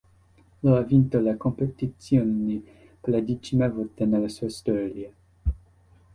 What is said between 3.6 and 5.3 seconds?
volta nella sua storia.